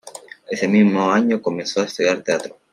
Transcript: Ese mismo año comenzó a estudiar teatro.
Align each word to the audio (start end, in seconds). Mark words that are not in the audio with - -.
Ese 0.49 0.67
mismo 0.67 1.11
año 1.11 1.43
comenzó 1.43 1.79
a 1.81 1.85
estudiar 1.85 2.23
teatro. 2.23 2.57